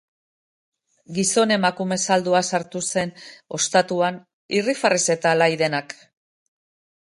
[1.17, 3.13] Gizon-emakume saldoa sartu zen
[3.59, 4.19] ostatuan,
[4.61, 5.97] irribarrez eta alai denak.